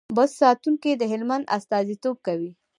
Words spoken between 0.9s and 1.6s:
د هلمند